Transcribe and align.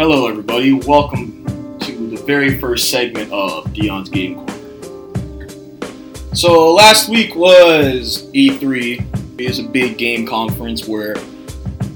Hello, 0.00 0.26
everybody. 0.26 0.72
Welcome 0.72 1.44
to 1.80 1.92
the 2.08 2.16
very 2.24 2.58
first 2.58 2.88
segment 2.88 3.30
of 3.32 3.64
Deion's 3.74 4.08
Game 4.08 4.36
Corner. 4.36 6.34
So, 6.34 6.72
last 6.72 7.10
week 7.10 7.36
was 7.36 8.30
E3. 8.32 9.38
It's 9.38 9.58
a 9.58 9.62
big 9.62 9.98
game 9.98 10.26
conference 10.26 10.88
where 10.88 11.16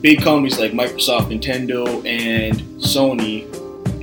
big 0.03 0.21
companies 0.21 0.59
like 0.59 0.73
Microsoft, 0.73 1.33
Nintendo, 1.33 2.05
and 2.05 2.61
Sony, 2.79 3.45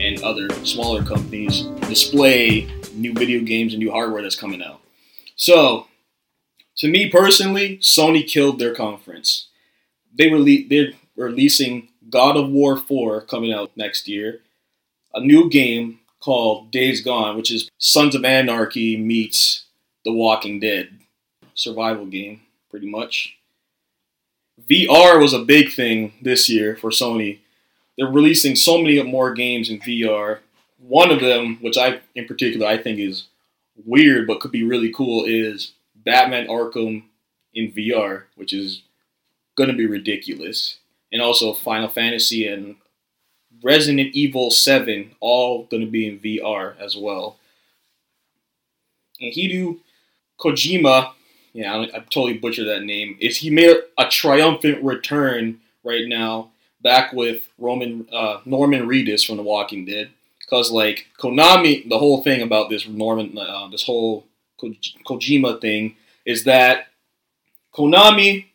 and 0.04 0.23
other 0.23 0.49
smaller 0.65 1.04
companies 1.04 1.65
display 1.88 2.68
new 2.95 3.13
video 3.13 3.41
games 3.41 3.73
and 3.73 3.83
new 3.83 3.91
hardware 3.91 4.23
that's 4.23 4.36
coming 4.36 4.63
out. 4.63 4.81
So, 5.36 5.86
to 6.77 6.88
me 6.88 7.11
personally, 7.11 7.77
Sony 7.77 8.27
killed 8.27 8.57
their 8.57 8.73
conference. 8.73 9.49
They 10.18 10.25
rele- 10.25 10.68
they're 10.68 10.93
releasing 11.15 11.89
God 12.12 12.38
of 12.38 12.50
War 12.50 12.78
4 12.78 13.21
coming 13.21 13.54
out 13.54 13.71
next 13.75 14.07
year, 14.07 14.41
a 15.14 15.21
new 15.21 15.50
game 15.50 15.99
called 16.20 16.70
Days 16.70 17.02
Gone, 17.02 17.35
which 17.35 17.52
is 17.52 17.70
Sons 17.77 18.13
of 18.16 18.26
Anarchy 18.26 18.98
meets 18.98 19.66
The 20.05 20.13
Walking 20.13 20.59
Dead 20.59 20.90
survival 21.54 22.05
game, 22.05 22.41
pretty 22.70 22.90
much. 22.90 23.38
VR 24.70 25.20
was 25.20 25.34
a 25.34 25.40
big 25.40 25.71
thing 25.71 26.13
this 26.21 26.49
year 26.49 26.76
for 26.76 26.90
Sony. 26.91 27.40
They're 27.98 28.08
releasing 28.08 28.55
so 28.55 28.77
many 28.77 29.02
more 29.04 29.34
games 29.34 29.70
in 29.70 29.80
VR. 29.80 30.40
One 30.77 31.12
of 31.12 31.21
them, 31.21 31.57
which 31.62 31.77
I 31.77 32.02
in 32.16 32.26
particular 32.26 32.68
I 32.68 32.77
think 32.77 32.99
is 32.99 33.27
weird 33.85 34.27
but 34.27 34.40
could 34.40 34.52
be 34.52 34.63
really 34.63 34.91
cool, 34.91 35.26
is 35.26 35.73
Batman 35.96 36.48
Arkham 36.48 37.04
in 37.54 37.71
VR, 37.71 38.23
which 38.35 38.54
is 38.54 38.84
gonna 39.55 39.73
be 39.73 39.85
ridiculous. 39.85 40.77
And 41.11 41.21
also 41.21 41.53
Final 41.53 41.89
Fantasy 41.89 42.47
and 42.47 42.75
Resident 43.63 44.15
Evil 44.15 44.49
7, 44.49 45.11
all 45.20 45.63
gonna 45.65 45.85
be 45.85 46.07
in 46.07 46.20
VR 46.20 46.75
as 46.79 46.95
well. 46.95 47.37
And 49.20 49.34
Hideo 49.34 49.79
Kojima, 50.40 51.12
yeah, 51.53 51.73
I, 51.73 51.84
I 51.84 51.99
totally 51.99 52.37
butchered 52.37 52.68
that 52.68 52.84
name, 52.84 53.18
is 53.20 53.37
he 53.37 53.49
made 53.49 53.76
a 53.98 54.07
triumphant 54.07 54.84
return 54.84 55.59
right 55.84 56.07
now, 56.07 56.51
back 56.81 57.13
with 57.13 57.49
Roman 57.57 58.07
uh, 58.12 58.40
Norman 58.46 58.87
Reedus 58.87 59.25
from 59.25 59.37
The 59.37 59.43
Walking 59.43 59.85
Dead. 59.85 60.09
Cause 60.49 60.71
like 60.71 61.07
Konami, 61.18 61.87
the 61.87 61.99
whole 61.99 62.23
thing 62.23 62.41
about 62.41 62.70
this 62.70 62.87
Norman, 62.87 63.37
uh, 63.37 63.70
this 63.70 63.84
whole 63.84 64.25
Ko- 64.59 64.75
Kojima 65.07 65.62
thing 65.62 65.96
is 66.25 66.44
that 66.44 66.88
Konami 67.73 68.47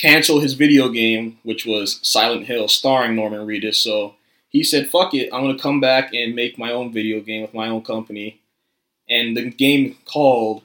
canceled 0.00 0.42
his 0.42 0.54
video 0.54 0.88
game, 0.88 1.38
which 1.42 1.66
was 1.66 2.00
Silent 2.02 2.46
Hill, 2.46 2.68
starring 2.68 3.14
Norman 3.14 3.46
Reedus. 3.46 3.76
So 3.76 4.14
he 4.48 4.62
said, 4.62 4.88
"Fuck 4.88 5.14
it, 5.14 5.28
I'm 5.32 5.42
gonna 5.42 5.58
come 5.58 5.80
back 5.80 6.14
and 6.14 6.34
make 6.34 6.58
my 6.58 6.72
own 6.72 6.92
video 6.92 7.20
game 7.20 7.42
with 7.42 7.54
my 7.54 7.68
own 7.68 7.82
company." 7.82 8.40
And 9.08 9.36
the 9.36 9.50
game 9.50 9.98
called, 10.04 10.62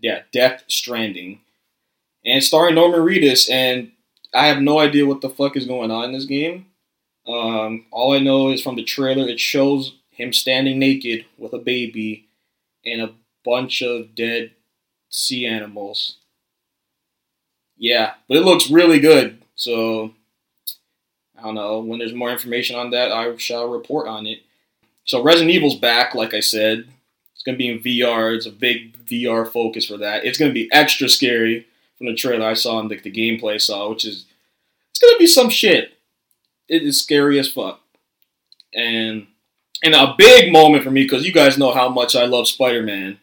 yeah, 0.00 0.22
Death 0.32 0.64
Stranding, 0.68 1.40
and 2.24 2.42
starring 2.42 2.76
Norman 2.76 3.00
Reedus. 3.00 3.50
And 3.50 3.92
I 4.32 4.46
have 4.46 4.62
no 4.62 4.78
idea 4.78 5.06
what 5.06 5.20
the 5.20 5.28
fuck 5.30 5.56
is 5.56 5.66
going 5.66 5.90
on 5.90 6.04
in 6.04 6.12
this 6.12 6.24
game. 6.24 6.66
Um, 7.26 7.86
all 7.90 8.12
I 8.14 8.18
know 8.18 8.50
is 8.50 8.62
from 8.62 8.76
the 8.76 8.84
trailer, 8.84 9.28
it 9.28 9.40
shows 9.40 9.94
him 10.10 10.32
standing 10.32 10.78
naked 10.78 11.26
with 11.36 11.52
a 11.52 11.58
baby 11.58 12.28
and 12.84 13.02
a 13.02 13.14
bunch 13.44 13.82
of 13.82 14.14
dead 14.14 14.52
sea 15.10 15.46
animals. 15.46 16.16
Yeah, 17.80 18.12
but 18.28 18.36
it 18.36 18.44
looks 18.44 18.70
really 18.70 19.00
good. 19.00 19.38
So 19.56 20.12
I 21.36 21.42
don't 21.42 21.54
know. 21.54 21.80
When 21.80 21.98
there's 21.98 22.12
more 22.12 22.30
information 22.30 22.76
on 22.76 22.90
that, 22.90 23.10
I 23.10 23.34
shall 23.38 23.68
report 23.68 24.06
on 24.06 24.26
it. 24.26 24.40
So 25.04 25.22
Resident 25.22 25.50
Evil's 25.50 25.78
back, 25.78 26.14
like 26.14 26.34
I 26.34 26.40
said. 26.40 26.84
It's 27.34 27.42
gonna 27.42 27.56
be 27.56 27.68
in 27.68 27.80
VR. 27.80 28.36
It's 28.36 28.44
a 28.44 28.50
big 28.50 29.02
VR 29.06 29.50
focus 29.50 29.86
for 29.86 29.96
that. 29.96 30.26
It's 30.26 30.36
gonna 30.38 30.52
be 30.52 30.68
extra 30.70 31.08
scary 31.08 31.66
from 31.96 32.06
the 32.06 32.14
trailer 32.14 32.46
I 32.46 32.54
saw 32.54 32.80
and 32.80 32.90
the, 32.90 33.00
the 33.00 33.10
gameplay 33.10 33.54
I 33.54 33.58
saw, 33.58 33.88
which 33.88 34.04
is 34.04 34.26
it's 34.90 35.00
gonna 35.00 35.18
be 35.18 35.26
some 35.26 35.48
shit. 35.48 35.94
It 36.68 36.82
is 36.82 37.00
scary 37.00 37.38
as 37.38 37.50
fuck. 37.50 37.80
And 38.74 39.26
and 39.82 39.94
a 39.94 40.14
big 40.18 40.52
moment 40.52 40.84
for 40.84 40.90
me 40.90 41.04
because 41.04 41.24
you 41.24 41.32
guys 41.32 41.56
know 41.56 41.72
how 41.72 41.88
much 41.88 42.14
I 42.14 42.26
love 42.26 42.46
Spider-Man. 42.46 43.18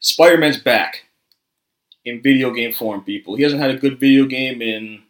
Spider-Man's 0.00 0.56
back 0.56 1.04
in 2.08 2.22
video 2.22 2.50
game 2.50 2.72
form, 2.72 3.02
people. 3.02 3.36
He 3.36 3.42
hasn't 3.42 3.60
had 3.60 3.70
a 3.70 3.76
good 3.76 4.00
video 4.00 4.26
game 4.26 4.62
in, 4.62 5.02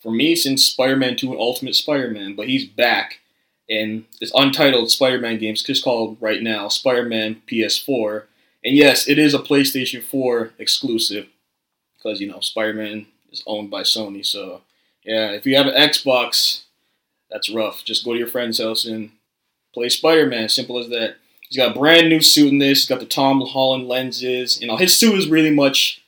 for 0.00 0.12
me, 0.12 0.36
since 0.36 0.64
Spider-Man 0.64 1.16
2 1.16 1.32
and 1.32 1.40
Ultimate 1.40 1.74
Spider-Man, 1.74 2.34
but 2.34 2.48
he's 2.48 2.66
back. 2.66 3.20
And 3.68 4.04
this 4.20 4.32
untitled 4.34 4.90
Spider-Man 4.90 5.38
game 5.38 5.54
is 5.54 5.62
just 5.62 5.82
called 5.82 6.18
right 6.20 6.42
now 6.42 6.68
Spider-Man 6.68 7.42
PS4. 7.50 8.24
And 8.62 8.76
yes, 8.76 9.08
it 9.08 9.18
is 9.18 9.34
a 9.34 9.38
PlayStation 9.38 10.02
4 10.02 10.52
exclusive 10.58 11.28
because, 11.96 12.20
you 12.20 12.28
know, 12.28 12.40
Spider-Man 12.40 13.06
is 13.32 13.42
owned 13.46 13.70
by 13.70 13.82
Sony. 13.82 14.24
So, 14.24 14.60
yeah, 15.04 15.30
if 15.30 15.46
you 15.46 15.56
have 15.56 15.66
an 15.66 15.74
Xbox, 15.74 16.64
that's 17.30 17.50
rough. 17.50 17.84
Just 17.84 18.04
go 18.04 18.12
to 18.12 18.18
your 18.18 18.28
friend's 18.28 18.60
house 18.60 18.84
and 18.84 19.10
play 19.72 19.88
Spider-Man. 19.88 20.50
Simple 20.50 20.78
as 20.78 20.88
that. 20.90 21.16
He's 21.48 21.56
got 21.56 21.74
a 21.74 21.78
brand 21.78 22.08
new 22.08 22.20
suit 22.20 22.52
in 22.52 22.58
this. 22.58 22.80
He's 22.80 22.88
got 22.88 23.00
the 23.00 23.06
Tom 23.06 23.40
Holland 23.40 23.88
lenses. 23.88 24.60
You 24.60 24.66
know, 24.66 24.76
his 24.76 24.96
suit 24.96 25.18
is 25.18 25.28
really 25.28 25.50
much, 25.50 26.03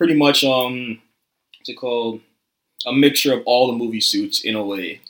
pretty 0.00 0.14
much, 0.14 0.42
um, 0.44 0.98
what's 1.58 1.68
it 1.68 1.76
called? 1.76 2.22
A 2.86 2.92
mixture 2.92 3.34
of 3.34 3.42
all 3.44 3.66
the 3.66 3.76
movie 3.76 4.00
suits 4.00 4.40
in 4.40 4.54
a 4.54 4.64
way. 4.64 5.02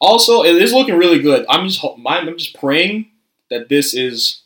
Also, 0.00 0.42
it 0.42 0.56
is 0.56 0.72
looking 0.72 0.96
really 0.96 1.18
good. 1.18 1.44
I'm 1.50 1.68
just, 1.68 1.84
I'm 2.06 2.38
just 2.38 2.58
praying 2.58 3.10
that 3.50 3.68
this 3.68 3.92
is 3.92 4.40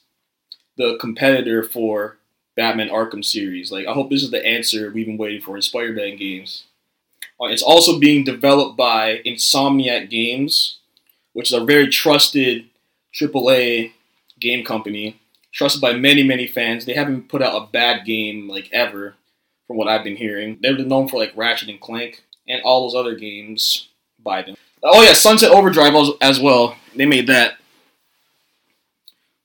the 0.77 0.98
competitor 1.00 1.62
for 1.62 2.16
Batman 2.56 2.88
Arkham 2.88 3.25
series. 3.25 3.71
Like, 3.71 3.87
I 3.87 3.93
hope 3.93 4.10
this 4.10 4.25
is 4.25 4.32
the 4.32 4.44
answer 4.44 4.91
we've 4.91 5.06
been 5.06 5.16
waiting 5.16 5.41
for 5.41 5.54
in 5.54 5.62
Spider-Man 5.62 6.16
games. 6.16 6.65
Uh, 7.41 7.47
It's 7.47 7.62
also 7.62 8.00
being 8.00 8.25
developed 8.25 8.77
by 8.77 9.21
Insomniac 9.25 10.10
Games, 10.10 10.78
which 11.32 11.53
is 11.53 11.56
a 11.56 11.65
very 11.65 11.87
trusted 11.87 12.65
AAA 13.12 13.93
game 14.41 14.65
company, 14.65 15.21
trusted 15.53 15.81
by 15.81 15.93
many, 15.93 16.25
many 16.25 16.48
fans. 16.48 16.84
They 16.84 16.94
haven't 16.94 17.28
put 17.28 17.41
out 17.41 17.62
a 17.62 17.71
bad 17.71 18.04
game 18.04 18.48
like 18.48 18.69
ever, 18.72 19.15
from 19.69 19.77
what 19.77 19.87
I've 19.87 20.03
been 20.03 20.17
hearing. 20.17 20.59
They're 20.61 20.77
known 20.77 21.06
for 21.06 21.19
like 21.19 21.37
Ratchet 21.37 21.69
and 21.69 21.81
Clank 21.81 22.25
and 22.49 22.61
all 22.62 22.83
those 22.83 22.99
other 22.99 23.15
games 23.15 23.89
by 24.19 24.43
them. 24.43 24.56
Oh 24.83 25.03
yeah, 25.03 25.12
Sunset 25.12 25.53
Overdrive 25.53 25.95
as 26.21 26.41
well. 26.41 26.77
They 26.97 27.06
made 27.06 27.29
that. 27.29 27.59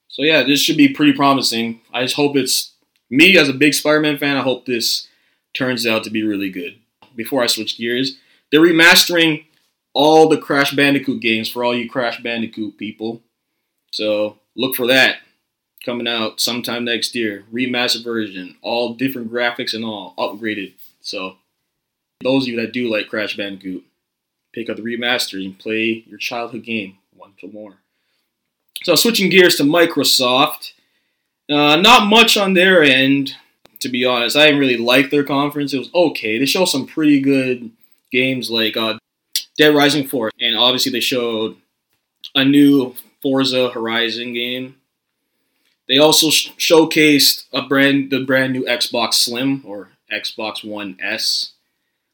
So 0.07 0.23
yeah, 0.23 0.44
this 0.44 0.62
should 0.62 0.78
be 0.78 0.94
pretty 0.94 1.13
promising. 1.13 1.81
I 1.94 2.03
just 2.03 2.16
hope 2.16 2.35
it's 2.35 2.72
me 3.09 3.38
as 3.38 3.50
a 3.50 3.53
big 3.53 3.73
Spider-Man 3.73 4.17
fan. 4.17 4.38
I 4.38 4.41
hope 4.41 4.66
this 4.66 5.07
turns 5.53 5.85
out 5.85 6.03
to 6.06 6.09
be 6.09 6.23
really 6.23 6.50
good. 6.50 6.79
Before 7.16 7.44
I 7.44 7.47
switch 7.47 7.78
gears, 7.78 8.17
they're 8.51 8.62
remastering 8.62 9.45
all 9.94 10.29
the 10.29 10.38
Crash 10.38 10.73
Bandicoot 10.73 11.22
games 11.22 11.50
for 11.50 11.63
all 11.63 11.75
you 11.75 11.89
Crash 11.89 12.22
Bandicoot 12.22 12.78
people. 12.78 13.22
So 13.91 14.39
look 14.56 14.75
for 14.75 14.88
that 14.88 15.17
coming 15.85 16.07
out 16.07 16.39
sometime 16.39 16.85
next 16.85 17.16
year. 17.16 17.44
Remastered 17.51 18.03
version, 18.03 18.55
all 18.61 18.94
different 18.94 19.31
graphics 19.31 19.73
and 19.73 19.85
all 19.85 20.13
upgraded. 20.17 20.73
So 21.01 21.35
those 22.21 22.44
of 22.44 22.49
you 22.49 22.61
that 22.61 22.73
do 22.73 22.89
like 22.89 23.09
Crash 23.09 23.38
Bandicoot, 23.38 23.83
pick 24.53 24.69
up 24.69 24.77
the 24.77 24.83
remaster 24.83 25.44
and 25.44 25.57
play 25.57 26.03
your 26.07 26.17
childhood 26.17 26.63
game 26.63 26.97
once 27.16 27.35
more. 27.51 27.75
So 28.83 28.95
switching 28.95 29.29
gears 29.29 29.55
to 29.57 29.63
Microsoft, 29.63 30.73
uh, 31.49 31.77
not 31.77 32.07
much 32.07 32.38
on 32.38 32.53
their 32.53 32.83
end, 32.83 33.35
to 33.79 33.89
be 33.89 34.05
honest. 34.05 34.35
I 34.35 34.45
didn't 34.45 34.59
really 34.59 34.77
like 34.77 35.09
their 35.09 35.23
conference. 35.23 35.73
It 35.73 35.79
was 35.79 35.89
okay. 35.94 36.38
They 36.38 36.45
showed 36.45 36.65
some 36.65 36.88
pretty 36.88 37.19
good 37.19 37.71
games 38.11 38.50
like 38.50 38.77
uh, 38.77 38.97
Dead 39.57 39.75
Rising 39.75 40.07
4, 40.07 40.31
and 40.39 40.55
obviously 40.57 40.91
they 40.91 41.00
showed 41.00 41.57
a 42.35 42.44
new 42.44 42.95
Forza 43.21 43.69
Horizon 43.69 44.33
game. 44.33 44.75
They 45.88 45.97
also 45.97 46.30
sh- 46.30 46.51
showcased 46.57 47.45
a 47.53 47.63
brand 47.63 48.09
the 48.09 48.24
brand 48.24 48.53
new 48.53 48.63
Xbox 48.65 49.15
Slim 49.15 49.63
or 49.65 49.89
Xbox 50.12 50.68
One 50.68 50.97
S. 51.01 51.51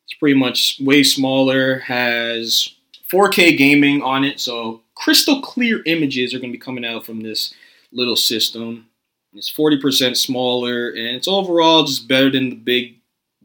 It's 0.06 0.18
pretty 0.20 0.38
much 0.38 0.80
way 0.80 1.04
smaller, 1.04 1.80
has 1.80 2.70
4K 3.12 3.58
gaming 3.58 4.02
on 4.02 4.24
it, 4.24 4.40
so 4.40 4.82
crystal 4.96 5.42
clear 5.42 5.82
images 5.86 6.34
are 6.34 6.40
going 6.40 6.52
to 6.52 6.58
be 6.58 6.64
coming 6.64 6.86
out 6.86 7.06
from 7.06 7.22
this 7.22 7.54
little 7.92 8.16
system. 8.16 8.88
It's 9.34 9.52
40% 9.52 10.18
smaller, 10.18 10.90
and 10.90 11.16
it's 11.16 11.28
overall 11.28 11.84
just 11.84 12.08
better 12.08 12.32
than 12.32 12.50
the 12.50 12.56
big 12.56 12.96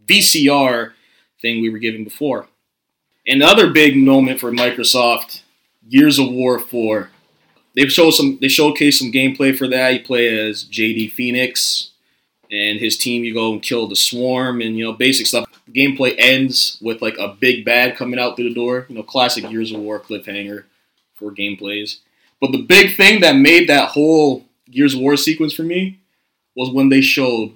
VCR 0.06 0.92
thing 1.40 1.60
we 1.60 1.68
were 1.68 1.78
given 1.78 2.04
before. 2.04 2.48
Another 3.26 3.70
big 3.70 3.96
moment 3.96 4.40
for 4.40 4.50
Microsoft, 4.50 5.42
Gears 5.88 6.18
of 6.18 6.30
War 6.30 6.58
4. 6.58 7.10
They 7.74 7.86
showed 7.88 8.12
some. 8.12 8.38
They 8.40 8.46
showcased 8.46 8.94
some 8.94 9.12
gameplay 9.12 9.56
for 9.56 9.68
that. 9.68 9.92
You 9.92 10.00
play 10.00 10.48
as 10.48 10.64
JD 10.64 11.12
Fenix 11.12 11.90
and 12.50 12.78
his 12.78 12.96
team. 12.96 13.24
You 13.24 13.34
go 13.34 13.52
and 13.52 13.62
kill 13.62 13.88
the 13.88 13.96
swarm, 13.96 14.60
and 14.60 14.78
you 14.78 14.84
know 14.84 14.92
basic 14.92 15.26
stuff. 15.26 15.46
Gameplay 15.72 16.14
ends 16.18 16.78
with 16.80 17.02
like 17.02 17.18
a 17.18 17.28
big 17.28 17.64
bad 17.64 17.96
coming 17.96 18.20
out 18.20 18.36
through 18.36 18.48
the 18.48 18.54
door. 18.54 18.86
You 18.88 18.96
know, 18.96 19.02
classic 19.02 19.48
Gears 19.48 19.72
of 19.72 19.80
War 19.80 19.98
cliffhanger 19.98 20.64
for 21.14 21.32
gameplays. 21.32 21.98
But 22.40 22.52
the 22.52 22.62
big 22.62 22.96
thing 22.96 23.20
that 23.20 23.36
made 23.36 23.68
that 23.68 23.90
whole 23.90 24.44
Gears 24.70 24.94
of 24.94 25.00
War 25.00 25.16
sequence 25.16 25.52
for 25.52 25.62
me 25.62 25.98
was 26.54 26.70
when 26.70 26.88
they 26.88 27.00
showed 27.00 27.54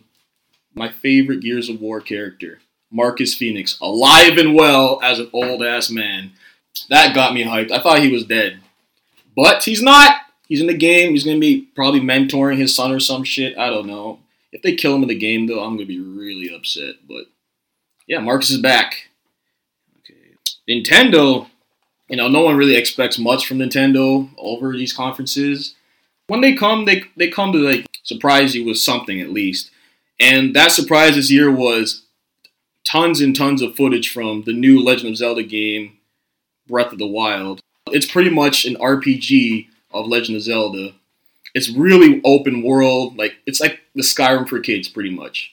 my 0.75 0.91
favorite 0.91 1.41
Gears 1.41 1.69
of 1.69 1.81
War 1.81 2.01
character, 2.01 2.61
Marcus 2.91 3.35
Fenix, 3.35 3.79
alive 3.81 4.39
and 4.39 4.55
well 4.55 5.01
as 5.03 5.19
an 5.19 5.31
old 5.33 5.63
ass 5.63 5.91
man. 5.91 6.33
That 6.89 7.15
got 7.15 7.35
me 7.35 7.45
hyped. 7.45 7.71
I 7.71 7.81
thought 7.81 8.01
he 8.01 8.11
was 8.11 8.25
dead. 8.25 8.61
But 9.39 9.63
he's 9.63 9.81
not. 9.81 10.17
He's 10.49 10.61
in 10.61 10.67
the 10.67 10.77
game. 10.77 11.13
He's 11.13 11.23
gonna 11.23 11.39
be 11.39 11.69
probably 11.77 12.01
mentoring 12.01 12.57
his 12.57 12.75
son 12.75 12.91
or 12.91 12.99
some 12.99 13.23
shit. 13.23 13.57
I 13.57 13.71
don't 13.71 13.87
know. 13.87 14.19
If 14.51 14.63
they 14.63 14.75
kill 14.75 14.97
him 14.97 15.03
in 15.03 15.09
the 15.09 15.15
game 15.15 15.47
though, 15.47 15.63
I'm 15.63 15.77
gonna 15.77 15.87
be 15.87 16.01
really 16.01 16.53
upset. 16.53 16.97
But 17.07 17.27
yeah, 18.09 18.19
Marcus 18.19 18.51
is 18.51 18.61
back. 18.61 19.11
Okay. 20.01 20.35
Nintendo, 20.69 21.49
you 22.09 22.17
know, 22.17 22.27
no 22.27 22.41
one 22.41 22.57
really 22.57 22.75
expects 22.75 23.17
much 23.17 23.47
from 23.47 23.59
Nintendo 23.59 24.29
over 24.39 24.73
these 24.73 24.93
conferences. 24.93 25.77
When 26.27 26.41
they 26.41 26.57
come, 26.57 26.85
they 26.85 27.05
they 27.17 27.29
come 27.29 27.53
to 27.53 27.59
like 27.59 27.87
surprise 28.03 28.57
you 28.57 28.65
with 28.65 28.79
something 28.79 29.21
at 29.21 29.31
least. 29.31 29.71
And 30.19 30.53
that 30.57 30.73
surprise 30.73 31.15
this 31.15 31.31
year 31.31 31.49
was 31.49 32.03
tons 32.83 33.21
and 33.21 33.37
tons 33.37 33.63
of 33.63 33.77
footage 33.77 34.13
from 34.13 34.43
the 34.43 34.53
new 34.53 34.83
Legend 34.83 35.11
of 35.11 35.17
Zelda 35.17 35.45
game, 35.45 35.99
Breath 36.67 36.91
of 36.91 36.99
the 36.99 37.07
Wild. 37.07 37.61
It's 37.95 38.11
pretty 38.11 38.31
much 38.31 38.65
an 38.65 38.77
RPG 38.77 39.69
of 39.93 40.07
Legend 40.07 40.37
of 40.37 40.43
Zelda. 40.43 40.95
It's 41.55 41.71
really 41.71 42.21
open 42.25 42.63
world, 42.63 43.17
like 43.17 43.37
it's 43.47 43.61
like 43.61 43.81
the 43.95 44.03
Skyrim 44.03 44.49
for 44.49 44.61
kids, 44.61 44.89
pretty 44.89 45.11
much. 45.11 45.53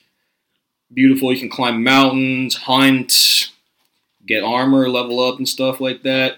Beautiful. 0.93 1.33
You 1.33 1.39
can 1.39 1.49
climb 1.49 1.83
mountains, 1.83 2.55
hunt, 2.55 3.51
get 4.25 4.43
armor, 4.43 4.89
level 4.89 5.19
up, 5.19 5.37
and 5.37 5.47
stuff 5.47 5.79
like 5.79 6.03
that. 6.03 6.37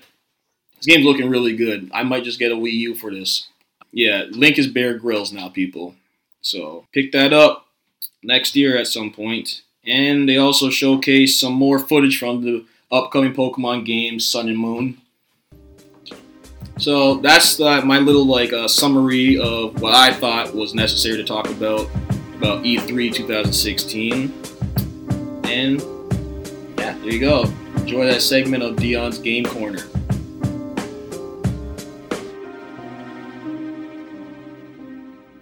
This 0.77 0.85
game's 0.85 1.05
looking 1.05 1.29
really 1.29 1.55
good. 1.55 1.89
I 1.93 2.03
might 2.03 2.23
just 2.23 2.39
get 2.39 2.51
a 2.51 2.55
Wii 2.55 2.71
U 2.71 2.95
for 2.95 3.11
this. 3.11 3.47
Yeah, 3.91 4.25
Link 4.29 4.57
is 4.59 4.67
Bear 4.67 4.97
Grylls 4.97 5.33
now, 5.33 5.49
people. 5.49 5.95
So 6.41 6.85
pick 6.93 7.11
that 7.13 7.33
up 7.33 7.67
next 8.23 8.55
year 8.55 8.77
at 8.77 8.87
some 8.87 9.11
point. 9.11 9.63
And 9.85 10.27
they 10.27 10.37
also 10.37 10.69
showcase 10.69 11.39
some 11.39 11.53
more 11.53 11.79
footage 11.79 12.19
from 12.19 12.43
the 12.43 12.65
upcoming 12.91 13.33
Pokemon 13.33 13.85
games, 13.85 14.27
Sun 14.27 14.49
and 14.49 14.57
Moon. 14.57 15.01
So 16.79 17.15
that's 17.15 17.59
my 17.59 17.97
little 17.97 18.25
like 18.25 18.53
uh, 18.53 18.67
summary 18.67 19.39
of 19.39 19.81
what 19.81 19.95
I 19.95 20.13
thought 20.13 20.53
was 20.53 20.73
necessary 20.75 21.17
to 21.17 21.23
talk 21.23 21.49
about 21.49 21.89
about 22.35 22.63
E3 22.63 23.13
2016. 23.13 24.31
And 25.45 25.81
yeah, 26.77 26.95
there 26.99 27.09
you 27.09 27.19
go. 27.19 27.45
Enjoy 27.77 28.05
that 28.05 28.21
segment 28.21 28.63
of 28.63 28.75
Deion's 28.75 29.17
Game 29.17 29.45
Corner. 29.45 29.83